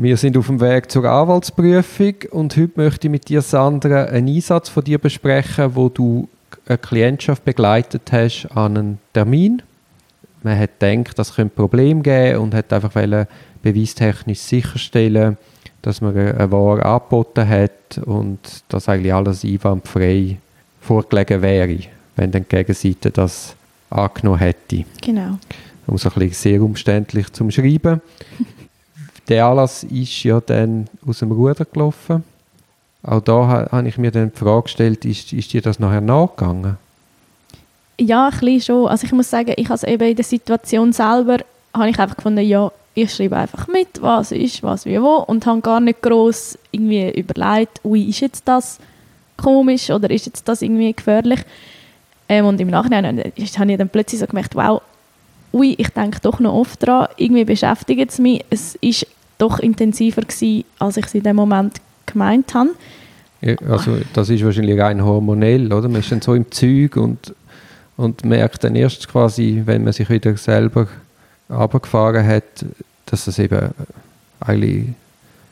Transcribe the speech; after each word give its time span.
Wir 0.00 0.16
sind 0.16 0.36
auf 0.36 0.46
dem 0.46 0.60
Weg 0.60 0.92
zur 0.92 1.06
Anwaltsprüfung 1.06 2.14
und 2.30 2.56
heute 2.56 2.70
möchte 2.76 3.08
ich 3.08 3.10
mit 3.10 3.28
dir, 3.28 3.42
Sandra, 3.42 4.04
einen 4.04 4.28
Einsatz 4.28 4.68
von 4.68 4.84
dir 4.84 4.98
besprechen, 4.98 5.74
wo 5.74 5.88
du 5.88 6.28
eine 6.68 6.78
Klientschaft 6.78 7.44
begleitet 7.44 8.02
hast 8.12 8.46
an 8.54 8.76
einen 8.76 8.98
Termin. 9.12 9.60
Man 10.44 10.56
hat 10.56 10.78
gedacht, 10.78 11.18
das 11.18 11.34
könnte 11.34 11.52
ein 11.52 11.56
Problem 11.56 12.04
geben 12.04 12.38
und 12.38 12.54
hat 12.54 12.72
einfach 12.72 12.92
beweistechnisch 13.60 14.38
sicherstellen, 14.38 15.36
dass 15.82 16.00
man 16.00 16.16
eine 16.16 16.52
Ware 16.52 16.84
angeboten 16.84 17.48
hat 17.48 17.98
und 18.04 18.38
dass 18.68 18.88
eigentlich 18.88 19.12
alles 19.12 19.44
einwandfrei 19.44 20.36
vorgelegen 20.80 21.42
wäre, 21.42 21.76
wenn 22.14 22.30
dann 22.30 22.44
die 22.44 22.54
Gegenseite 22.54 23.10
das 23.10 23.56
angenommen 23.90 24.38
hätte. 24.38 24.84
Genau. 25.02 25.38
Um 25.88 25.98
so 25.98 26.08
ein 26.08 26.14
bisschen 26.14 26.34
sehr 26.34 26.62
umständlich 26.62 27.32
zu 27.32 27.50
schreiben. 27.50 28.00
Der 29.28 29.46
Anlass 29.46 29.84
ist 29.84 30.22
ja 30.24 30.40
dann 30.40 30.88
aus 31.06 31.18
dem 31.18 31.32
Ruder 31.32 31.64
gelaufen. 31.64 32.24
Auch 33.02 33.20
da 33.20 33.68
habe 33.70 33.88
ich 33.88 33.98
mir 33.98 34.10
dann 34.10 34.32
die 34.32 34.38
Frage 34.38 34.64
gestellt, 34.64 35.04
ist, 35.04 35.32
ist 35.32 35.52
dir 35.52 35.62
das 35.62 35.78
nachher 35.78 36.00
nachgegangen? 36.00 36.76
Ja, 38.00 38.26
ein 38.28 38.30
bisschen 38.30 38.60
schon. 38.60 38.88
Also 38.88 39.06
ich 39.06 39.12
muss 39.12 39.30
sagen, 39.30 39.52
ich 39.56 39.68
habe 39.68 39.86
eben 39.86 40.08
in 40.08 40.16
der 40.16 40.24
Situation 40.24 40.92
selber, 40.92 41.38
habe 41.74 41.90
ich 41.90 41.98
einfach 41.98 42.16
gefunden, 42.16 42.40
ja, 42.40 42.70
ich 42.94 43.14
schreibe 43.14 43.36
einfach 43.36 43.68
mit, 43.68 44.00
was 44.00 44.32
ist, 44.32 44.62
was, 44.62 44.84
wie, 44.84 45.00
wo 45.00 45.16
und 45.18 45.46
habe 45.46 45.60
gar 45.60 45.78
nicht 45.78 46.02
groß 46.02 46.58
irgendwie 46.72 47.10
überlegt, 47.10 47.80
ui, 47.84 48.08
ist 48.08 48.20
jetzt 48.20 48.48
das 48.48 48.78
komisch 49.36 49.90
oder 49.90 50.10
ist 50.10 50.26
jetzt 50.26 50.48
das 50.48 50.62
irgendwie 50.62 50.92
gefährlich? 50.92 51.40
Ähm, 52.28 52.46
und 52.46 52.60
im 52.60 52.68
Nachhinein 52.68 53.18
habe 53.18 53.32
ich 53.36 53.52
dann 53.52 53.88
plötzlich 53.88 54.20
so 54.20 54.26
gemerkt, 54.26 54.56
wow, 54.56 54.82
ui, 55.52 55.74
ich 55.78 55.88
denke 55.90 56.18
doch 56.20 56.40
noch 56.40 56.54
oft 56.54 56.82
daran, 56.82 57.08
irgendwie 57.16 57.44
beschäftigt 57.44 58.10
es 58.10 58.18
mich. 58.18 58.44
Es 58.50 58.74
ist 58.76 59.06
doch 59.38 59.58
intensiver 59.60 60.22
gewesen, 60.22 60.64
als 60.78 60.96
ich 60.96 61.06
es 61.06 61.14
in 61.14 61.22
dem 61.22 61.36
Moment 61.36 61.80
gemeint 62.06 62.54
habe. 62.54 62.70
Ja, 63.40 63.54
also 63.68 63.98
das 64.12 64.30
ist 64.30 64.44
wahrscheinlich 64.44 64.78
rein 64.80 65.04
hormonell, 65.04 65.72
oder? 65.72 65.88
Man 65.88 66.00
ist 66.00 66.10
dann 66.10 66.20
so 66.20 66.34
im 66.34 66.50
Zeug 66.50 66.96
und, 66.96 67.34
und 67.96 68.24
merkt 68.24 68.64
dann 68.64 68.74
erst 68.74 69.08
quasi, 69.08 69.62
wenn 69.64 69.84
man 69.84 69.92
sich 69.92 70.10
wieder 70.10 70.36
selber 70.36 70.88
runtergefahren 71.48 72.26
hat, 72.26 72.64
dass 73.06 73.26
es 73.26 73.38
eben 73.38 73.70
eigentlich 74.40 74.86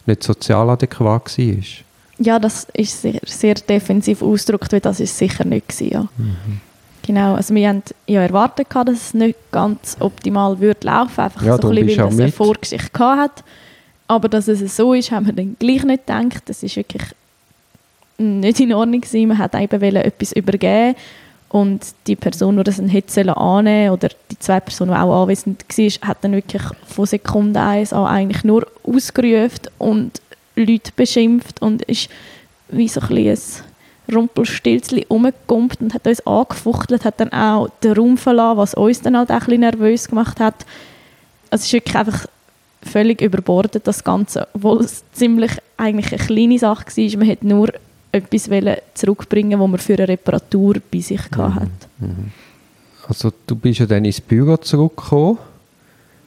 nicht 0.07 0.23
sozial 0.23 0.69
adäquat 0.71 1.39
war. 1.39 1.55
Ja, 2.19 2.39
das 2.39 2.67
ist 2.73 3.03
sehr, 3.03 3.21
sehr 3.25 3.55
defensiv 3.55 4.23
ausgedrückt, 4.23 4.73
weil 4.73 4.81
das 4.81 5.01
ist 5.01 5.17
sicher 5.17 5.45
nicht 5.45 5.69
gewesen, 5.69 5.93
ja. 5.93 6.09
Mhm. 6.17 6.61
Genau, 7.03 7.35
also 7.35 7.55
wir 7.55 7.69
haben 7.69 7.83
ja 8.07 8.23
erwartet, 8.23 8.67
dass 8.73 8.89
es 8.89 9.15
nicht 9.15 9.39
ganz 9.53 9.97
optimal 10.01 10.59
würde 10.59 10.87
laufen, 10.87 11.21
einfach 11.21 11.43
ja, 11.43 11.57
so 11.57 11.69
ein 11.69 11.75
bisschen, 11.77 11.99
weil 11.99 12.13
es 12.13 12.21
eine 12.21 12.33
Vorgeschichte 12.33 12.99
hat. 12.99 13.45
Aber 14.09 14.29
dass 14.29 14.49
es 14.49 14.77
so 14.77 14.93
ist, 14.93 15.11
haben 15.11 15.27
wir 15.27 15.33
dann 15.33 15.57
gleich 15.59 15.85
nicht 15.85 16.07
gedacht. 16.07 16.43
Das 16.47 16.63
ist 16.63 16.77
wirklich 16.77 17.03
nicht 18.19 18.61
in 18.61 18.73
Ordnung 18.73 19.01
gewesen. 19.01 19.29
Man 19.29 19.39
hat 19.39 19.55
eben 19.55 19.97
etwas 19.97 20.33
übergeben 20.33 20.95
und 21.49 21.87
die 22.07 22.17
Person, 22.17 22.57
die 22.57 22.65
das 22.65 22.77
dann 22.77 22.89
hätte 22.89 23.37
annehmen 23.37 23.93
oder 23.93 24.09
die 24.31 24.39
zwei 24.39 24.61
Personen, 24.61 24.93
die 24.93 24.97
auch 24.99 25.23
anwesend 25.23 25.65
waren, 25.69 26.09
hat 26.09 26.19
dann 26.23 26.33
wirklich 26.33 26.63
von 26.87 27.07
Sekunde 27.07 27.61
eins 27.61 27.93
an 27.93 28.07
eigentlich 28.07 28.45
nur 28.45 28.67
ausgerufen 28.83 29.69
und 29.79 30.21
Leute 30.57 30.93
beschimpft 30.97 31.63
und 31.63 31.83
ist 31.83 32.09
wie 32.69 32.89
so 32.89 33.01
ein 33.01 33.09
bisschen 33.09 33.65
Rumpelstilzchen 34.13 35.05
rumgekumpelt 35.11 35.81
und 35.81 35.95
hat 35.95 36.07
uns 36.07 36.27
angefuchtelt, 36.27 37.05
hat 37.05 37.21
dann 37.21 37.33
auch 37.33 37.69
den 37.83 37.93
Raum 37.93 38.19
verlassen, 38.19 38.59
was 38.59 38.75
uns 38.75 39.03
dann 39.03 39.17
halt 39.17 39.31
auch 39.31 39.35
ein 39.35 39.41
bisschen 39.41 39.61
nervös 39.61 40.09
gemacht 40.09 40.41
hat. 40.41 40.55
Also 41.51 41.63
es 41.63 41.67
ist 41.67 41.73
wirklich 41.73 41.97
einfach 41.97 42.27
völlig 42.87 43.21
überbordet, 43.21 43.87
das 43.87 44.03
Ganze, 44.03 44.49
obwohl 44.55 44.81
es 44.81 45.05
ziemlich 45.13 45.53
eigentlich 45.77 46.13
eine 46.13 46.25
kleine 46.25 46.59
Sache 46.59 46.87
war. 46.87 47.19
Man 47.19 47.29
hätte 47.29 47.47
nur 47.47 47.69
etwas 48.13 48.49
zurückbringen 48.95 49.61
was 49.61 49.69
man 49.69 49.79
für 49.79 49.95
eine 49.95 50.09
Reparatur 50.09 50.77
bei 50.91 51.01
sich 51.01 51.21
mhm. 51.31 51.55
hatte. 51.55 51.71
Mhm. 51.99 52.33
Also 53.09 53.33
du 53.47 53.57
bist 53.57 53.81
ja 53.81 53.87
dann 53.87 54.05
ins 54.05 54.21
Büro 54.21 54.57
zurückgekommen, 54.57 55.39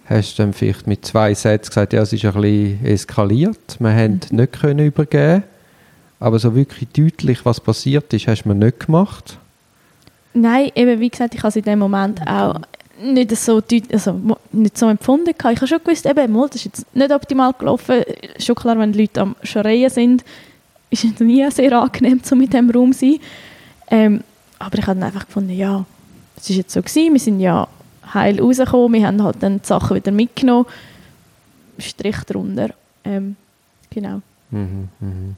hast 0.05 0.39
dann 0.39 0.53
vielleicht 0.53 0.87
mit 0.87 1.05
zwei 1.05 1.33
Sätzen 1.33 1.69
gesagt, 1.69 1.93
ja, 1.93 2.01
es 2.01 2.13
ist 2.13 2.23
ein 2.25 2.33
bisschen 2.33 2.85
eskaliert, 2.85 3.77
wir 3.79 3.93
haben 3.93 4.21
mhm. 4.29 4.37
nicht 4.37 4.53
können 4.53 4.85
übergeben 4.85 5.43
aber 6.19 6.37
so 6.39 6.53
wirklich 6.53 6.89
deutlich, 6.89 7.45
was 7.45 7.59
passiert 7.59 8.13
ist, 8.13 8.27
hast 8.27 8.43
du 8.43 8.49
mir 8.49 8.55
nicht 8.55 8.85
gemacht? 8.85 9.37
Nein, 10.33 10.71
eben 10.75 10.99
wie 10.99 11.09
gesagt, 11.09 11.33
ich 11.33 11.39
habe 11.39 11.49
es 11.49 11.55
in 11.55 11.63
dem 11.63 11.79
Moment 11.79 12.21
auch 12.27 12.59
nicht 13.01 13.35
so, 13.35 13.61
also 13.91 14.37
nicht 14.51 14.77
so 14.77 14.89
empfunden. 14.89 15.29
Ich 15.29 15.45
habe 15.45 15.67
schon 15.67 15.79
gewusst, 15.83 16.05
eben, 16.05 16.33
das 16.33 16.55
ist 16.55 16.65
jetzt 16.65 16.95
nicht 16.95 17.11
optimal 17.11 17.53
gelaufen. 17.53 18.03
Schon 18.39 18.55
klar, 18.55 18.77
wenn 18.77 18.91
die 18.91 19.01
Leute 19.01 19.21
am 19.21 19.35
Schreien 19.43 19.89
sind, 19.89 20.23
ist 20.89 21.03
es 21.03 21.19
nie 21.19 21.49
sehr 21.51 21.79
angenehm, 21.79 22.21
so 22.23 22.35
mit 22.35 22.53
dem 22.53 22.69
Raum 22.69 22.93
zu 22.93 22.99
sein. 22.99 23.19
Ähm, 23.91 24.23
aber 24.57 24.77
ich 24.77 24.87
habe 24.87 24.99
dann 24.99 25.07
einfach 25.07 25.25
gefunden, 25.25 25.51
ja, 25.51 25.85
es 26.35 26.49
war 26.49 26.55
jetzt 26.57 26.73
so 26.73 26.81
gewesen, 26.81 27.13
wir 27.13 27.19
sind 27.19 27.39
ja 27.39 27.67
heil 28.13 28.39
rausgekommen, 28.39 28.93
wir 28.93 29.07
haben 29.07 29.23
halt 29.23 29.37
dann 29.41 29.61
die 29.61 29.67
Sachen 29.67 29.95
wieder 29.95 30.11
mitgenommen, 30.11 30.65
Strich 31.77 32.17
drunter. 32.25 32.69
Ähm, 33.03 33.35
genau. 33.89 34.21
Mhm, 34.51 34.89
mh. 34.99 35.35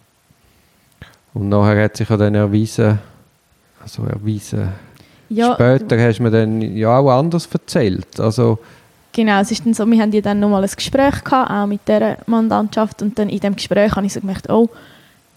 Und 1.33 1.49
nachher 1.49 1.83
hat 1.83 1.97
sich 1.97 2.07
dann 2.07 2.35
erwiesen, 2.35 2.99
also 3.81 4.03
erwiesen, 4.03 4.69
ja, 5.31 5.53
später 5.53 5.99
hast 5.99 6.19
du 6.19 6.23
mir 6.23 6.31
dann 6.31 6.61
ja 6.61 6.97
auch 6.97 7.09
anders 7.09 7.47
erzählt, 7.51 8.19
also 8.19 8.59
Genau, 9.13 9.41
es 9.41 9.51
ist 9.51 9.65
dann 9.65 9.73
so, 9.73 9.85
wir 9.85 10.01
haben 10.01 10.13
ja 10.13 10.21
dann 10.21 10.39
nochmal 10.39 10.63
ein 10.63 10.69
Gespräch 10.73 11.23
gehabt, 11.23 11.51
auch 11.51 11.67
mit 11.67 11.81
dieser 11.85 12.17
Mandantschaft 12.27 13.01
und 13.01 13.19
dann 13.19 13.27
in 13.27 13.41
dem 13.41 13.55
Gespräch 13.55 13.93
habe 13.93 14.05
ich 14.05 14.13
so 14.13 14.21
gemerkt, 14.21 14.49
oh, 14.49 14.69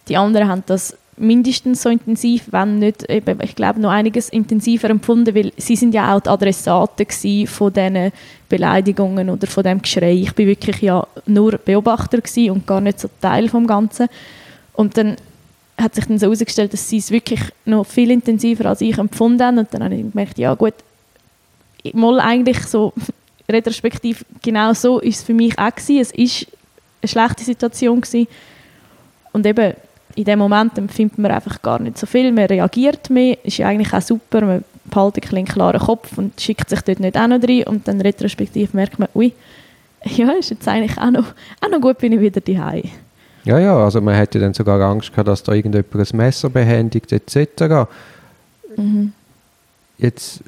die 0.07 0.17
anderen 0.17 0.49
haben 0.49 0.63
das 0.67 0.97
mindestens 1.17 1.83
so 1.83 1.89
intensiv, 1.89 2.45
wenn 2.51 2.79
nicht, 2.79 3.09
eben, 3.09 3.39
ich 3.43 3.55
glaube, 3.55 3.81
noch 3.81 3.91
einiges 3.91 4.29
intensiver 4.29 4.91
empfunden, 4.91 5.35
weil 5.35 5.53
sie 5.57 5.77
sind 5.77 5.95
ja 5.95 6.15
auch 6.15 6.21
die 6.21 6.29
Adressaten 6.29 7.47
von 7.47 7.73
diesen 7.73 8.13
Beleidigungen 8.49 9.31
oder 9.31 9.47
von 9.47 9.65
dem 9.65 9.83
Geschrei. 9.83 10.13
Ich 10.13 10.35
bin 10.35 10.47
wirklich 10.47 10.81
ja 10.81 11.07
nur 11.27 11.59
Beobachter 11.59 12.19
und 12.51 12.67
gar 12.67 12.81
nicht 12.81 13.01
so 13.01 13.09
Teil 13.21 13.49
vom 13.49 13.67
Ganzen. 13.67 14.09
Und 14.73 14.97
dann 14.97 15.17
hat 15.85 15.95
sich 15.95 16.07
dann 16.07 16.19
so 16.19 16.27
herausgestellt, 16.27 16.73
dass 16.73 16.89
sie 16.89 16.97
es 16.97 17.11
wirklich 17.11 17.41
noch 17.67 17.85
viel 17.85 18.11
intensiver 18.11 18.67
als 18.67 18.81
ich 18.81 18.99
empfunden 18.99 19.43
haben. 19.43 19.59
Und 19.59 19.73
dann 19.73 19.85
habe 19.85 19.95
ich 19.95 20.11
gemerkt, 20.11 20.39
ja 20.39 20.55
gut, 20.55 20.75
mal 21.93 22.19
eigentlich 22.21 22.61
so 22.67 22.93
retrospektiv 23.49 24.25
genau 24.43 24.73
so 24.73 24.99
ist 24.99 25.19
es 25.19 25.23
für 25.23 25.35
mich 25.35 25.59
auch 25.59 25.75
gewesen. 25.75 26.01
Es 26.01 26.11
ist 26.13 26.47
eine 27.03 27.09
schlechte 27.09 27.45
Situation 27.45 28.01
gewesen. 28.01 28.27
Und 29.33 29.47
eben 29.47 29.75
in 30.17 30.25
dem 30.25 30.39
Moment 30.39 30.79
empfindet 30.79 31.19
man 31.19 31.31
einfach 31.31 31.61
gar 31.61 31.81
nicht 31.81 31.99
so 31.99 32.07
viel. 32.07 32.33
Man 32.33 32.47
reagiert 32.47 33.11
mehr, 33.11 33.37
ist 33.45 33.59
ja 33.59 33.69
eigentlich 33.69 33.93
auch 33.93 34.01
super. 34.01 34.41
Man 34.41 34.65
behaltet 34.87 35.33
einen 35.33 35.45
klaren 35.45 35.81
Kopf 35.81 36.17
und 36.17 36.41
schickt 36.41 36.71
sich 36.71 36.81
dort 36.81 37.01
nicht 37.01 37.19
auch 37.19 37.27
noch 37.27 37.43
rein. 37.43 37.65
Und 37.65 37.87
dann 37.87 38.01
retrospektiv 38.01 38.73
merkt 38.73 38.99
man, 38.99 39.09
ui, 39.15 39.33
ja, 40.05 40.31
ist 40.33 40.51
jetzt 40.51 40.67
eigentlich 40.67 40.97
auch 40.99 41.11
noch, 41.11 41.35
auch 41.61 41.69
noch 41.69 41.81
gut, 41.81 41.99
bin 41.99 42.13
ich 42.13 42.21
wieder 42.21 42.41
daheim. 42.41 42.91
Ja, 43.45 43.59
ja, 43.59 43.77
also 43.77 44.01
man 44.01 44.15
hätte 44.15 44.39
dann 44.41 44.55
sogar 44.55 44.81
Angst 44.81 45.11
gehabt, 45.11 45.29
dass 45.29 45.43
da 45.43 45.53
irgendjemand 45.53 45.95
ein 45.95 46.17
Messer 46.17 46.49
behändigt 46.49 47.13
etc. 47.13 47.89
Mhm. 48.77 49.13
Jetzt 49.99 50.43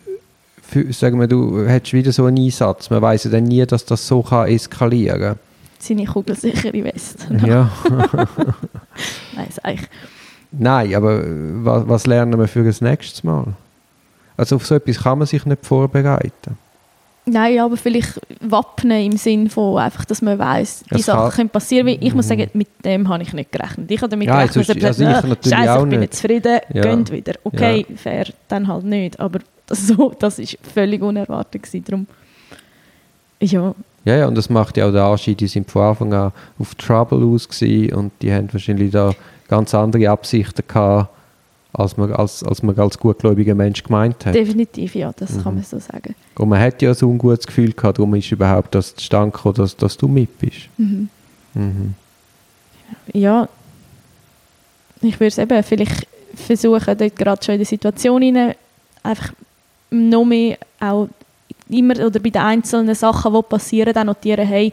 für, 0.62 0.92
sagen 0.92 1.20
wir, 1.20 1.28
du 1.28 1.66
hättest 1.66 1.92
wieder 1.92 2.12
so 2.12 2.24
einen 2.24 2.38
Einsatz. 2.38 2.90
Man 2.90 3.02
weiß 3.02 3.24
ja 3.24 3.30
dann 3.30 3.44
nie, 3.44 3.64
dass 3.66 3.84
das 3.84 4.06
so 4.06 4.22
kann 4.22 4.48
eskalieren 4.48 5.20
kann. 5.20 5.38
Seine 5.78 6.06
kugelsichere 6.06 6.84
Weste. 6.84 7.36
Ja. 7.46 7.70
Nein, 9.36 9.48
eigentlich. 9.62 9.88
Nein, 10.50 10.94
aber 10.94 11.22
was, 11.64 11.88
was 11.88 12.06
lernen 12.06 12.38
wir 12.38 12.48
für 12.48 12.64
das 12.64 12.80
nächste 12.80 13.26
Mal? 13.26 13.54
Also 14.36 14.56
auf 14.56 14.66
so 14.66 14.74
etwas 14.74 15.02
kann 15.02 15.18
man 15.18 15.26
sich 15.26 15.44
nicht 15.44 15.64
vorbereiten. 15.64 16.58
Nein, 17.28 17.58
aber 17.58 17.76
vielleicht 17.76 18.20
wappnen 18.40 19.04
im 19.04 19.16
Sinn 19.16 19.50
von 19.50 19.78
einfach, 19.78 20.04
dass 20.04 20.22
man 20.22 20.38
weiß, 20.38 20.84
die 20.92 21.00
es 21.00 21.06
Sachen 21.06 21.34
können 21.34 21.48
passieren. 21.48 21.88
Ich 21.88 22.14
muss 22.14 22.28
sagen, 22.28 22.48
mit 22.54 22.68
dem 22.84 23.08
habe 23.08 23.24
ich 23.24 23.32
nicht 23.32 23.50
gerechnet. 23.50 23.90
Ich 23.90 24.00
habe 24.00 24.08
damit 24.08 24.28
ja, 24.28 24.44
gerechnet, 24.44 24.68
dass 24.68 25.00
also 25.00 25.04
ich, 25.04 25.50
Scheiße, 25.50 25.82
ich 25.82 25.90
bin 25.90 26.00
nicht 26.00 26.14
zufrieden, 26.14 26.60
ja. 26.72 26.94
geht 26.94 27.10
wieder. 27.10 27.32
Okay, 27.42 27.84
ja. 27.88 27.96
fair, 27.96 28.26
dann 28.46 28.68
halt 28.68 28.84
nicht. 28.84 29.18
Aber 29.18 29.40
das, 29.66 29.88
so, 29.88 30.14
das 30.18 30.38
ist 30.38 30.56
völlig 30.72 31.02
unerwartet 31.02 31.64
gewesen. 31.64 31.84
Darum, 31.84 32.06
ja. 33.40 33.74
Ja, 34.04 34.16
ja, 34.18 34.28
und 34.28 34.36
das 34.36 34.48
macht 34.48 34.76
ja 34.76 34.86
auch 34.86 34.92
der 34.92 35.02
Anschein, 35.02 35.36
die 35.36 35.48
sind 35.48 35.68
von 35.68 35.82
Anfang 35.82 36.14
an 36.14 36.32
auf 36.60 36.76
Trouble 36.76 37.26
aus 37.26 37.48
und 37.60 38.12
die 38.22 38.32
haben 38.32 38.52
wahrscheinlich 38.52 38.92
da 38.92 39.10
ganz 39.48 39.74
andere 39.74 40.08
Absichten 40.08 40.62
gehabt, 40.66 41.10
als 41.76 41.96
man 41.96 42.12
als, 42.12 42.42
als, 42.42 42.62
man 42.62 42.78
als 42.78 42.98
gutgläubiger 42.98 43.54
Mensch 43.54 43.82
gemeint 43.82 44.24
hat. 44.24 44.34
Definitiv, 44.34 44.94
ja, 44.94 45.12
das 45.14 45.32
mhm. 45.32 45.42
kann 45.42 45.54
man 45.56 45.64
so 45.64 45.78
sagen. 45.78 46.14
Und 46.36 46.48
man 46.48 46.60
hat 46.60 46.80
ja 46.80 46.94
so 46.94 47.10
ein 47.10 47.18
gutes 47.18 47.46
Gefühl 47.46 47.72
gehabt, 47.72 47.98
darum 47.98 48.14
ist 48.14 48.32
überhaupt 48.32 48.74
das 48.74 48.94
zustande 48.94 49.32
gekommen, 49.32 49.56
dass, 49.56 49.76
dass 49.76 49.96
du 49.96 50.08
mit 50.08 50.38
bist. 50.38 50.68
Mhm. 50.78 51.08
Mhm. 51.54 51.94
Ja, 53.12 53.48
ich 55.02 55.20
würde 55.20 55.28
es 55.28 55.38
eben 55.38 55.62
vielleicht 55.62 56.06
versuchen, 56.34 56.96
dort 56.96 57.16
gerade 57.16 57.44
schon 57.44 57.54
in 57.54 57.60
der 57.60 57.66
Situation 57.66 58.22
rein, 58.22 58.54
einfach 59.02 59.32
noch 59.90 60.24
mehr 60.24 60.58
auch 60.80 61.08
immer 61.68 61.94
oder 61.94 62.20
bei 62.20 62.30
den 62.30 62.42
einzelnen 62.42 62.94
Sachen, 62.94 63.34
die 63.34 63.42
passieren, 63.42 63.92
dann 63.92 64.06
notieren, 64.06 64.46
hey, 64.46 64.72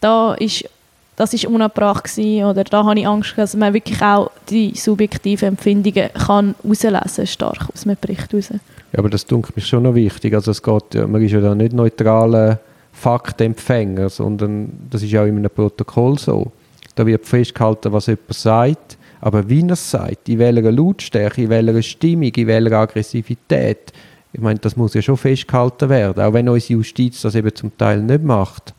da 0.00 0.34
ist 0.34 0.68
das 1.16 1.32
ist 1.32 1.46
unabbracht 1.46 2.04
gewesen, 2.04 2.44
oder 2.44 2.64
da 2.64 2.84
habe 2.84 2.98
ich 2.98 3.06
Angst, 3.06 3.34
dass 3.36 3.54
man 3.54 3.72
wirklich 3.72 4.02
auch 4.02 4.30
die 4.50 4.74
subjektiven 4.74 5.48
Empfindungen 5.48 6.10
kann 6.12 6.54
rauslesen 6.64 7.26
stark 7.26 7.68
aus 7.72 7.86
einem 7.86 7.96
Bericht 8.00 8.34
raus. 8.34 8.50
Ja, 8.50 8.98
aber 8.98 9.10
das 9.10 9.26
dunkelt 9.26 9.56
mich 9.56 9.66
schon 9.66 9.84
noch 9.84 9.94
wichtig. 9.94 10.34
Also 10.34 10.50
es 10.50 10.62
geht, 10.62 10.94
man 10.94 11.22
ist 11.22 11.32
ja 11.32 11.40
da 11.40 11.54
nicht 11.54 11.72
neutraler 11.72 12.60
Faktenempfänger, 12.92 14.08
sondern 14.08 14.72
das 14.90 15.02
ist 15.02 15.10
ja 15.10 15.22
auch 15.22 15.26
in 15.26 15.38
einem 15.38 15.50
Protokoll 15.50 16.18
so. 16.18 16.52
Da 16.94 17.04
wird 17.06 17.26
festgehalten, 17.26 17.92
was 17.92 18.06
jemand 18.06 18.34
sagt, 18.34 18.98
aber 19.20 19.48
wie 19.48 19.62
er 19.62 19.70
es 19.70 19.90
sagt, 19.90 20.28
in 20.28 20.38
welcher 20.38 20.70
Lautstärke, 20.70 21.42
in 21.42 21.48
welcher 21.48 21.82
Stimmung, 21.82 22.32
in 22.34 22.46
welcher 22.46 22.78
Aggressivität, 22.78 23.92
ich 24.32 24.40
meine, 24.40 24.58
das 24.58 24.76
muss 24.76 24.94
ja 24.94 25.02
schon 25.02 25.16
festgehalten 25.16 25.88
werden, 25.88 26.22
auch 26.22 26.32
wenn 26.32 26.48
unsere 26.48 26.74
Justiz 26.74 27.22
das 27.22 27.34
eben 27.34 27.54
zum 27.54 27.76
Teil 27.78 28.02
nicht 28.02 28.22
macht. 28.22 28.74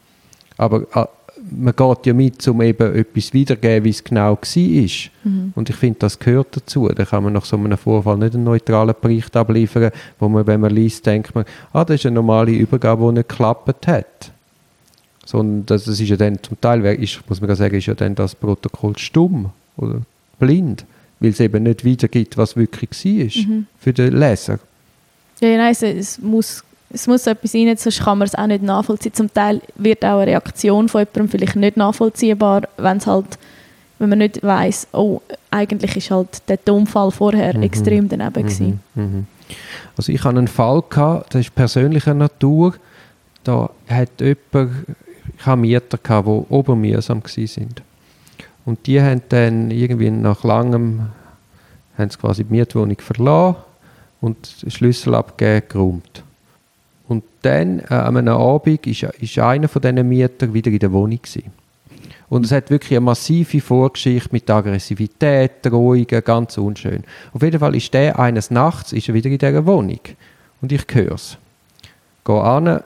Aber 0.58 0.82
äh, 0.94 1.06
man 1.52 1.76
geht 1.76 2.06
ja 2.06 2.14
mit, 2.14 2.48
um 2.48 2.62
eben 2.62 2.96
etwas 2.96 3.34
wiederzugeben, 3.34 3.86
wie 3.86 3.90
es 3.90 4.04
genau 4.04 4.32
war. 4.32 5.12
Mhm. 5.24 5.54
Und 5.56 5.70
ich 5.70 5.76
finde, 5.76 6.00
das 6.00 6.20
gehört 6.20 6.56
dazu. 6.56 6.88
Da 6.88 7.06
kann 7.06 7.24
man 7.24 7.34
nach 7.34 7.46
so 7.46 7.58
einem 7.58 7.78
Vorfall 7.78 8.18
nicht 8.18 8.36
einen 8.36 8.44
neutralen 8.44 8.96
Bericht 9.00 9.36
abliefern, 9.36 9.92
wo 10.20 10.30
man, 10.30 10.48
wenn 10.48 10.62
man 10.62 10.72
liest, 10.72 11.06
denkt 11.06 11.36
man, 11.36 11.46
ah, 11.74 11.84
das 11.84 11.96
ist 11.96 12.06
eine 12.06 12.16
normale 12.16 12.52
Übergabe, 12.52 13.06
die 13.08 13.20
nicht 13.20 13.30
geklappt 13.30 13.88
hat. 13.88 14.32
Sondern 15.26 15.66
das, 15.66 15.86
das 15.86 16.00
ist 16.00 16.10
ja 16.10 16.18
dann 16.18 16.42
zum 16.42 16.60
Teil, 16.62 16.86
ist, 16.86 17.22
muss 17.28 17.42
man 17.42 17.56
sagen, 17.56 17.76
ist 17.76 17.88
ja 17.88 17.96
dann 17.96 18.16
das 18.16 18.36
Protokoll 18.36 18.98
stumm 18.98 19.50
oder 19.78 20.02
blind, 20.40 20.86
weil 21.20 21.32
es 21.32 21.40
eben 21.40 21.64
nicht 21.64 21.84
wiedergibt, 21.84 22.38
was 22.38 22.56
wirklich 22.56 22.92
war 22.92 23.44
mhm. 23.44 23.68
für 23.80 23.94
den 23.94 24.18
Leser. 24.18 24.60
Ja, 25.42 25.58
nein, 25.58 25.72
es, 25.72 25.82
es 25.82 26.20
muss 26.20 26.64
es 26.96 27.08
muss 27.08 27.28
etwas 27.28 27.54
rein, 27.54 27.76
sonst 27.76 28.02
kann 28.02 28.18
man 28.18 28.28
es 28.28 28.36
auch 28.36 28.48
nicht 28.48 28.64
nachvollziehen. 28.64 29.14
Zum 29.14 29.34
Teil 29.34 29.62
wird 29.76 30.04
auch 30.06 30.20
eine 30.20 30.28
Reaktion 30.28 30.88
von 30.88 31.02
jemandem 31.02 31.30
vielleicht 31.30 31.56
nicht 31.58 31.78
nachvollziehbar, 31.78 32.64
wenn 32.78 32.98
es 32.98 33.06
halt, 33.06 33.38
wenn 34.00 34.10
man 34.10 34.20
nicht 34.20 34.42
weiß, 34.42 34.88
oh, 34.94 35.22
eigentlich 35.52 35.98
ist 35.98 36.10
halt 36.10 36.48
der 36.48 36.64
Tonfall 36.64 37.12
vorher 37.12 37.56
mhm. 37.56 37.64
extrem 37.64 38.08
daneben 38.08 38.46
mhm. 38.46 38.80
Mhm. 38.96 39.28
Also 39.98 40.12
ich 40.12 40.24
hatte 40.24 40.38
einen 40.38 40.48
Fall, 40.48 40.84
gehabt, 40.90 41.36
das 41.36 41.42
ist 41.42 41.56
persönlicher 41.56 42.14
Natur, 42.14 42.76
da 43.44 43.70
hat 43.90 44.22
jemand, 44.22 44.72
ich 45.38 45.46
hatte 45.46 45.58
Mieter, 45.58 45.98
gehabt, 46.02 46.28
die 46.28 46.54
obermühsam 46.54 47.22
waren. 47.22 47.76
Und 48.66 48.88
die 48.88 49.02
haben 49.02 49.22
dann 49.30 49.70
irgendwie 49.70 50.10
nach 50.10 50.44
langem, 50.44 51.08
haben 51.98 52.10
sie 52.10 52.18
quasi 52.18 52.46
die 52.46 52.54
Mietwohnung 52.54 52.98
verlassen 53.00 53.58
und 54.22 54.38
Schlüssel 54.68 55.14
abgegeben, 55.14 55.68
geräumt. 55.70 56.25
Und 57.08 57.24
dann, 57.44 57.80
äh, 57.80 57.94
an 57.94 58.18
einem 58.18 58.36
Abend, 58.36 58.88
ist, 58.88 59.04
ist 59.04 59.40
einer 59.40 59.68
von 59.68 59.82
diesen 59.82 60.08
Mietern 60.08 60.54
wieder 60.54 60.72
in 60.72 60.80
der 60.80 60.92
Wohnung 60.92 61.22
gewesen. 61.22 61.52
Und 62.28 62.46
es 62.46 62.52
hat 62.52 62.72
wirklich 62.72 62.98
eine 62.98 63.02
massive 63.02 63.62
Vorgeschichte 63.62 64.30
mit 64.32 64.50
Aggressivität, 64.50 65.52
Drohungen, 65.62 66.24
ganz 66.24 66.58
unschön. 66.58 67.04
Auf 67.34 67.44
jeden 67.44 67.60
Fall 67.60 67.76
ist 67.76 67.94
der 67.94 68.18
eines 68.18 68.50
Nachts 68.50 68.94
ist 68.94 69.08
er 69.08 69.14
wieder 69.14 69.30
in 69.30 69.38
dieser 69.38 69.66
Wohnung. 69.66 70.00
Und 70.62 70.72
ich 70.72 70.84
höre 70.92 71.14
es. 71.14 71.38
Gehe 72.24 72.42
an, 72.42 72.82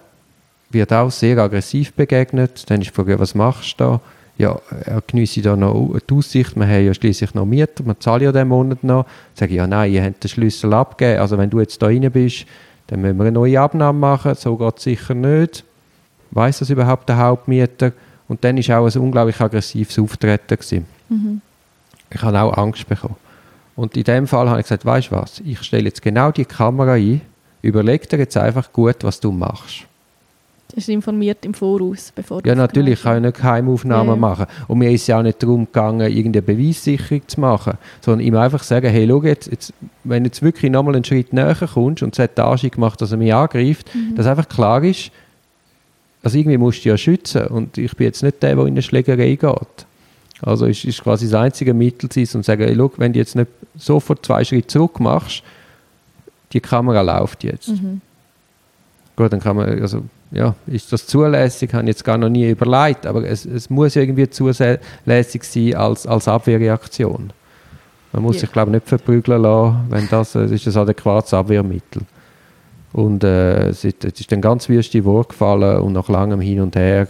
wird 0.69 0.91
auch 0.91 1.09
sehr 1.09 1.37
aggressiv 1.37 1.93
begegnet. 1.93 2.69
Dann 2.69 2.81
ist 2.81 2.89
die 2.89 2.93
Frage, 2.93 3.19
was 3.19 3.33
machst 3.35 3.79
du 3.79 3.83
da? 3.83 4.01
Ja, 4.37 4.59
er 4.85 5.01
geniesse 5.05 5.41
da 5.41 5.55
noch 5.57 5.97
die 6.09 6.13
Aussicht, 6.13 6.55
wir 6.55 6.65
haben 6.65 6.85
ja 6.85 6.93
schließlich 6.93 7.33
noch 7.33 7.45
Mieter, 7.45 7.85
wir 7.85 7.99
zahlen 7.99 8.23
ja 8.23 8.31
den 8.31 8.47
Monat 8.47 8.85
noch. 8.85 9.05
Sage 9.33 9.51
ich, 9.51 9.57
ja 9.57 9.67
nein, 9.67 9.91
ihr 9.91 10.01
habt 10.01 10.23
den 10.23 10.29
Schlüssel 10.29 10.73
abgegeben, 10.73 11.19
also 11.19 11.37
wenn 11.37 11.49
du 11.49 11.59
jetzt 11.59 11.81
da 11.81 11.87
rein 11.87 12.09
bist, 12.09 12.45
dann 12.89 13.01
müssen 13.01 13.17
wir 13.17 13.25
eine 13.25 13.31
neue 13.31 13.61
Abnahme 13.61 13.99
machen, 13.99 14.33
so 14.33 14.57
geht 14.57 14.77
es 14.77 14.83
sicher 14.83 15.13
nicht. 15.13 15.63
Weiß 16.31 16.59
das 16.59 16.71
überhaupt 16.71 17.07
der 17.07 17.17
Hauptmieter? 17.17 17.91
Und 18.27 18.43
dann 18.43 18.57
war 18.57 18.79
auch 18.79 18.95
ein 18.95 19.01
unglaublich 19.01 19.39
aggressives 19.39 19.97
Auftreten. 19.99 20.85
Mhm. 21.09 21.41
Ich 22.09 22.21
habe 22.21 22.41
auch 22.41 22.57
Angst 22.57 22.87
bekommen. 22.87 23.15
Und 23.75 23.95
in 23.95 24.03
dem 24.03 24.27
Fall 24.27 24.49
habe 24.49 24.59
ich 24.59 24.65
gesagt, 24.65 24.85
weißt 24.85 25.11
du 25.11 25.15
was, 25.15 25.39
ich 25.39 25.61
stelle 25.61 25.85
jetzt 25.85 26.01
genau 26.01 26.31
die 26.31 26.45
Kamera 26.45 26.93
ein, 26.93 27.21
überleg 27.61 28.09
dir 28.09 28.17
jetzt 28.17 28.35
einfach 28.37 28.73
gut, 28.73 28.97
was 29.03 29.19
du 29.19 29.31
machst. 29.31 29.85
Du 30.69 30.75
bist 30.75 30.87
informiert 30.87 31.43
im 31.45 31.55
Voraus, 31.55 32.11
bevor 32.13 32.45
Ja, 32.45 32.53
natürlich, 32.53 32.93
ich 32.93 33.01
kann 33.01 33.15
ja 33.15 33.19
nicht 33.21 33.37
Geheimaufnahmen 33.37 34.13
ja. 34.13 34.15
machen. 34.15 34.45
Und 34.67 34.77
mir 34.77 34.91
ist 34.91 35.07
ja 35.07 35.17
auch 35.17 35.23
nicht 35.23 35.41
darum 35.41 35.65
gegangen, 35.65 36.11
irgendeine 36.11 36.43
Beweissicherung 36.43 37.27
zu 37.27 37.39
machen, 37.39 37.73
sondern 38.01 38.25
ihm 38.25 38.35
einfach 38.35 38.61
sagen, 38.61 38.87
hey, 38.87 39.07
schau 39.09 39.23
jetzt, 39.23 39.49
jetzt 39.49 39.73
wenn 40.03 40.23
du 40.23 40.27
jetzt 40.27 40.43
wirklich 40.43 40.71
nochmal 40.71 40.93
einen 40.95 41.03
Schritt 41.03 41.33
näher 41.33 41.55
kommst 41.55 42.03
und 42.03 42.13
es 42.13 42.19
hat 42.19 42.35
Tasche 42.35 42.69
gemacht, 42.69 43.01
dass 43.01 43.11
er 43.11 43.17
mich 43.17 43.33
angreift, 43.33 43.89
mhm. 43.95 44.13
dass 44.13 44.27
einfach 44.27 44.47
klar 44.47 44.83
ist, 44.83 45.09
also 46.21 46.37
irgendwie 46.37 46.57
musst 46.57 46.85
du 46.85 46.89
ja 46.89 46.97
schützen 46.97 47.47
und 47.47 47.79
ich 47.79 47.95
bin 47.95 48.05
jetzt 48.05 48.21
nicht 48.21 48.43
der, 48.43 48.55
der 48.55 48.65
in 48.65 48.73
eine 48.73 48.81
Schlägerei 48.83 49.35
geht. 49.35 49.85
Also 50.41 50.67
ist, 50.67 50.85
ist 50.85 51.01
quasi 51.01 51.25
das 51.25 51.33
einzige 51.33 51.73
Mittel 51.73 52.09
zu 52.09 52.37
und 52.37 52.45
sagen, 52.45 52.63
hey, 52.63 52.75
schau, 52.75 52.91
wenn 52.97 53.13
du 53.13 53.19
jetzt 53.19 53.35
nicht 53.35 53.49
sofort 53.75 54.23
zwei 54.23 54.43
Schritte 54.43 54.67
zurück 54.67 54.99
machst, 54.99 55.41
die 56.53 56.59
Kamera 56.59 57.01
läuft 57.01 57.43
jetzt. 57.43 57.69
Mhm. 57.69 58.01
Gut, 59.15 59.33
dann 59.33 59.39
kann 59.39 59.55
man, 59.55 59.81
also 59.81 60.03
ja, 60.31 60.55
ist 60.67 60.93
das 60.93 61.07
zulässig, 61.07 61.73
habe 61.73 61.83
ich 61.83 61.89
jetzt 61.89 62.03
gar 62.03 62.17
noch 62.17 62.29
nie 62.29 62.49
überlegt, 62.49 63.05
aber 63.05 63.23
es, 63.23 63.45
es 63.45 63.69
muss 63.69 63.95
irgendwie 63.95 64.29
zulässig 64.29 65.43
sein 65.43 65.75
als, 65.75 66.05
als 66.05 66.27
Abwehrreaktion. 66.27 67.31
Man 68.11 68.23
muss 68.23 68.35
ja. 68.35 68.41
sich, 68.41 68.51
glaube 68.51 68.69
ich, 68.69 68.75
nicht 68.75 68.87
verprügeln 68.87 69.41
lassen, 69.41 69.85
wenn 69.89 70.07
das, 70.09 70.33
das 70.33 70.51
ist 70.51 70.67
ein 70.67 70.77
adäquates 70.77 71.33
Abwehrmittel. 71.33 72.03
Und 72.91 73.23
äh, 73.23 73.69
es, 73.69 73.83
ist, 73.83 74.03
es 74.03 74.19
ist 74.19 74.31
dann 74.31 74.41
ganz 74.41 74.67
wüste 74.67 75.03
Wort 75.05 75.29
gefallen 75.29 75.79
und 75.81 75.93
nach 75.93 76.09
langem 76.09 76.41
Hin 76.41 76.61
und 76.61 76.75
Her 76.75 77.07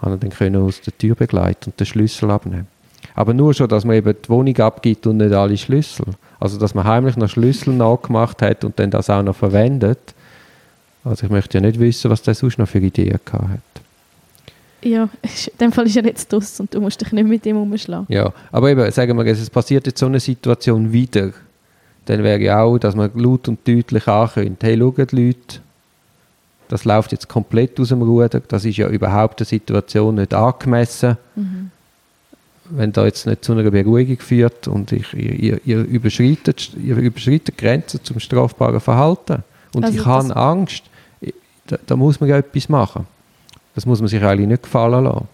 hat 0.00 0.10
er 0.10 0.16
dann 0.16 0.30
können 0.30 0.62
aus 0.62 0.80
der 0.80 0.96
Tür 0.96 1.14
begleiten 1.14 1.70
und 1.70 1.80
den 1.80 1.86
Schlüssel 1.86 2.30
abnehmen. 2.30 2.68
Aber 3.14 3.32
nur 3.32 3.54
schon, 3.54 3.68
dass 3.68 3.84
man 3.84 3.96
eben 3.96 4.14
die 4.22 4.28
Wohnung 4.28 4.56
abgibt 4.58 5.06
und 5.06 5.16
nicht 5.16 5.32
alle 5.32 5.56
Schlüssel. 5.56 6.06
Also, 6.38 6.58
dass 6.58 6.74
man 6.74 6.84
heimlich 6.84 7.16
noch 7.16 7.28
Schlüssel 7.28 7.74
nachgemacht 7.74 8.42
hat 8.42 8.64
und 8.64 8.78
dann 8.78 8.90
das 8.90 9.08
auch 9.08 9.22
noch 9.22 9.36
verwendet, 9.36 10.14
also 11.06 11.26
ich 11.26 11.30
möchte 11.30 11.58
ja 11.58 11.62
nicht 11.62 11.78
wissen, 11.78 12.10
was 12.10 12.22
der 12.22 12.34
sonst 12.34 12.58
noch 12.58 12.68
für 12.68 12.78
Ideen 12.78 13.18
gehabt 13.24 13.48
hat. 13.48 13.60
Ja, 14.82 15.08
in 15.22 15.58
dem 15.60 15.72
Fall 15.72 15.86
ist 15.86 15.96
er 15.96 16.04
jetzt 16.04 16.32
draus 16.32 16.60
und 16.60 16.74
du 16.74 16.80
musst 16.80 17.00
dich 17.00 17.12
nicht 17.12 17.26
mit 17.26 17.46
ihm 17.46 17.56
umschlagen. 17.56 18.06
Ja, 18.08 18.32
aber 18.52 18.70
eben, 18.70 18.90
sagen 18.90 19.16
wir, 19.16 19.26
es 19.26 19.50
passiert 19.50 19.86
jetzt 19.86 19.98
so 19.98 20.06
eine 20.06 20.20
Situation 20.20 20.92
wieder, 20.92 21.30
dann 22.06 22.22
wäre 22.22 22.40
ja 22.40 22.60
auch, 22.60 22.78
dass 22.78 22.94
man 22.94 23.10
laut 23.14 23.48
und 23.48 23.66
deutlich 23.66 24.06
ankündigt, 24.06 24.62
hey, 24.62 24.78
schaut 24.78 25.12
Leute, 25.12 25.60
das 26.68 26.84
läuft 26.84 27.12
jetzt 27.12 27.28
komplett 27.28 27.78
aus 27.80 27.88
dem 27.88 28.02
Ruder, 28.02 28.40
das 28.40 28.64
ist 28.64 28.76
ja 28.76 28.88
überhaupt 28.88 29.40
der 29.40 29.46
Situation 29.46 30.16
nicht 30.16 30.34
angemessen. 30.34 31.16
Mhm. 31.34 31.70
Wenn 32.68 32.92
da 32.92 33.04
jetzt 33.04 33.26
nicht 33.26 33.44
zu 33.44 33.52
einer 33.52 33.70
Beruhigung 33.70 34.18
führt 34.18 34.66
und 34.66 34.90
ich, 34.90 35.14
ihr, 35.14 35.60
ihr, 35.64 35.78
überschreitet, 35.84 36.72
ihr 36.74 36.96
überschreitet 36.96 37.56
Grenzen 37.56 38.02
zum 38.02 38.18
strafbaren 38.18 38.80
Verhalten. 38.80 39.44
Und 39.72 39.84
also 39.84 39.96
ich 39.96 40.04
habe 40.04 40.34
Angst, 40.34 40.82
da, 41.66 41.78
da, 41.86 41.96
muss 41.96 42.20
man 42.20 42.28
ja 42.28 42.38
etwas 42.38 42.68
machen. 42.68 43.06
Das 43.74 43.86
muss 43.86 44.00
man 44.00 44.08
sich 44.08 44.22
eigentlich 44.22 44.48
nicht 44.48 44.62
gefallen 44.62 45.04
lassen. 45.04 45.28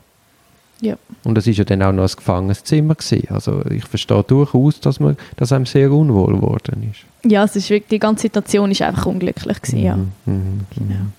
Ja. 0.80 0.96
Und 1.22 1.36
das 1.36 1.46
war 1.46 1.52
ja 1.52 1.64
dann 1.64 1.82
auch 1.82 1.92
noch 1.92 2.02
ein 2.02 2.16
Gefangenenzimmer 2.16 2.96
gewesen. 2.96 3.28
Also 3.30 3.62
ich 3.70 3.84
verstehe 3.84 4.24
durchaus, 4.24 4.80
dass, 4.80 4.98
man, 4.98 5.16
dass 5.36 5.52
einem 5.52 5.64
sehr 5.64 5.92
unwohl 5.92 6.34
geworden 6.34 6.90
ist. 6.90 7.30
Ja, 7.30 7.44
es 7.44 7.54
ist 7.54 7.70
wirklich, 7.70 7.88
die 7.88 7.98
ganze 8.00 8.22
Situation 8.22 8.70
ist 8.72 8.82
einfach 8.82 9.06
unglücklich 9.06 9.62
gewesen, 9.62 9.78
ja. 9.78 9.96
Mhm, 9.96 10.10
mhm 10.26 10.60
genau. 10.74 10.94
Mhm. 10.94 11.12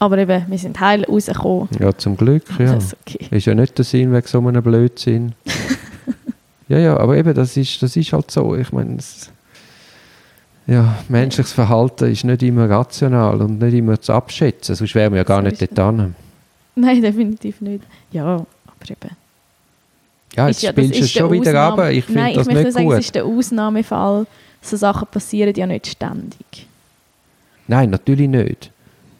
Aber 0.00 0.18
eben, 0.18 0.44
wir 0.46 0.58
sind 0.58 0.78
heil 0.78 1.04
rausgekommen. 1.04 1.68
Ja, 1.80 1.96
zum 1.96 2.16
Glück, 2.16 2.44
ja. 2.58 2.74
Das 2.74 2.84
ist, 2.92 2.96
okay. 3.00 3.26
ist 3.30 3.46
ja 3.46 3.54
nicht 3.54 3.76
der 3.78 3.84
Sinn 3.84 4.12
wegen 4.12 4.26
so 4.26 4.38
einem 4.46 4.62
Blödsinn. 4.62 5.32
ja, 6.68 6.78
ja, 6.78 6.96
aber 6.96 7.16
eben, 7.16 7.34
das 7.34 7.56
ist, 7.56 7.82
das 7.82 7.96
ist 7.96 8.12
halt 8.12 8.30
so. 8.30 8.54
Ich 8.54 8.72
meine, 8.72 8.98
ja, 10.68 10.98
menschliches 11.08 11.52
Verhalten 11.52 12.12
ist 12.12 12.24
nicht 12.24 12.42
immer 12.42 12.68
rational 12.68 13.40
und 13.40 13.58
nicht 13.58 13.72
immer 13.72 13.98
zu 13.98 14.12
abschätzen, 14.12 14.74
sonst 14.74 14.94
wären 14.94 15.12
wir 15.14 15.18
ja 15.18 15.24
gar 15.24 15.40
nicht 15.40 15.60
dort 15.60 15.76
dran. 15.76 16.14
Nein, 16.74 17.00
definitiv 17.00 17.60
nicht. 17.62 17.84
Ja, 18.12 18.24
aber 18.24 18.90
eben. 18.90 19.16
Ja, 20.36 20.46
jetzt 20.48 20.62
ja, 20.62 20.70
spielst 20.70 21.00
du 21.00 21.04
es 21.04 21.10
schon 21.10 21.32
wieder 21.32 21.58
ab. 21.58 21.90
Ich 21.90 22.04
finde 22.04 22.34
das 22.34 22.46
ich 22.46 22.54
nicht 22.54 22.72
sagen, 22.72 22.86
gut. 22.86 22.94
es 22.94 23.06
ist 23.06 23.14
der 23.14 23.24
Ausnahmefall. 23.24 24.26
So 24.60 24.76
Sachen 24.76 25.08
passieren 25.10 25.54
ja 25.56 25.66
nicht 25.66 25.86
ständig. 25.86 26.66
Nein, 27.66 27.90
natürlich 27.90 28.28
nicht. 28.28 28.70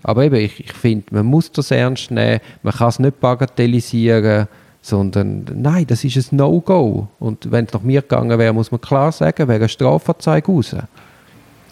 Aber 0.02 0.24
eben, 0.24 0.36
ich, 0.36 0.60
ich 0.60 0.72
finde, 0.72 1.06
man 1.10 1.26
muss 1.26 1.50
das 1.50 1.70
ernst 1.70 2.10
nehmen. 2.10 2.40
Man 2.62 2.74
kann 2.74 2.88
es 2.88 2.98
nicht 2.98 3.20
bagatellisieren, 3.20 4.48
sondern 4.82 5.46
nein, 5.54 5.86
das 5.86 6.04
ist 6.04 6.30
ein 6.30 6.36
No-Go. 6.36 7.08
Und 7.18 7.50
wenn 7.50 7.64
es 7.64 7.72
nach 7.72 7.82
mir 7.82 8.02
gegangen 8.02 8.38
wäre, 8.38 8.52
muss 8.52 8.70
man 8.70 8.80
klar 8.80 9.12
sagen, 9.12 9.48
wäre 9.48 9.60
eine 9.60 9.68
Strafanzeige 9.68 10.52
raus. 10.52 10.76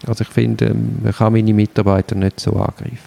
Also 0.07 0.23
ich 0.23 0.29
finde, 0.29 0.67
ähm, 0.67 0.99
man 1.03 1.13
kann 1.13 1.33
meine 1.33 1.55
Mitarbeiter 1.55 2.15
nicht 2.15 2.41
so 2.41 2.53
angreifen. 2.53 2.99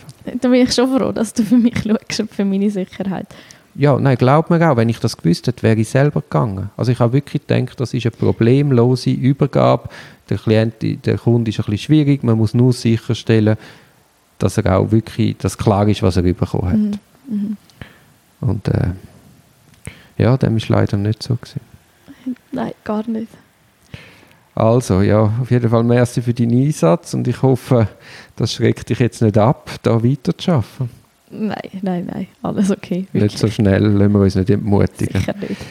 Da 0.41 0.49
bin 0.49 0.61
ich 0.61 0.73
schon 0.73 0.95
froh, 0.97 1.11
dass 1.11 1.33
du 1.33 1.43
für 1.45 1.57
mich 1.57 1.75
schaust 1.83 2.19
und 2.19 2.31
für 2.31 2.45
meine 2.45 2.69
Sicherheit. 2.69 3.27
Ja, 3.75 3.97
nein, 3.97 4.17
glaub 4.17 4.49
mir 4.49 4.69
auch, 4.69 4.77
wenn 4.77 4.89
ich 4.89 4.99
das 4.99 5.15
gewusst 5.15 5.47
hätte, 5.47 5.63
wäre 5.63 5.79
ich 5.79 5.89
selber 5.89 6.21
gegangen. 6.21 6.69
Also 6.75 6.91
ich 6.91 6.99
habe 6.99 7.13
wirklich 7.13 7.45
gedacht, 7.47 7.79
das 7.79 7.93
ist 7.93 8.05
eine 8.05 8.11
problemlose 8.11 9.11
Übergabe. 9.11 9.89
Der 10.29 10.37
Klient, 10.37 10.75
der 10.81 11.17
Kunde 11.17 11.49
ist 11.49 11.59
ein 11.59 11.65
bisschen 11.65 11.77
schwierig, 11.77 12.23
man 12.23 12.37
muss 12.37 12.53
nur 12.53 12.73
sicherstellen, 12.73 13.57
dass 14.37 14.57
er 14.57 14.77
auch 14.77 14.91
wirklich, 14.91 15.37
dass 15.37 15.57
klar 15.57 15.87
ist, 15.87 16.03
was 16.03 16.17
er 16.17 16.23
bekommen 16.23 16.69
hat. 16.69 16.77
Mhm. 16.77 16.99
Mhm. 17.29 17.57
Und 18.41 18.67
äh, 18.67 18.91
Ja, 20.19 20.35
dem 20.35 20.57
ist 20.57 20.67
leider 20.67 20.97
nicht 20.97 21.23
so 21.23 21.35
gewesen. 21.35 21.61
Nein, 22.51 22.73
gar 22.83 23.07
nicht. 23.07 23.29
Also, 24.55 25.01
ja, 25.01 25.31
auf 25.41 25.51
jeden 25.51 25.69
Fall 25.69 25.83
merci 25.83 26.21
für 26.21 26.33
deinen 26.33 26.65
Einsatz 26.65 27.13
und 27.13 27.27
ich 27.27 27.41
hoffe, 27.41 27.87
das 28.35 28.53
schreckt 28.53 28.89
dich 28.89 28.99
jetzt 28.99 29.21
nicht 29.21 29.37
ab, 29.37 29.69
da 29.83 30.03
weiterzuarbeiten. 30.03 30.89
Nein, 31.31 31.55
nein, 31.81 32.09
nein. 32.11 32.27
Alles 32.41 32.71
okay. 32.71 33.07
Nicht 33.13 33.37
so 33.37 33.47
schnell, 33.47 33.85
lassen 33.85 34.13
wir 34.13 34.19
uns 34.19 34.35
nicht 34.35 34.49
entmutigen. 34.49 35.19
Sicher 35.19 35.35
nicht. 35.37 35.61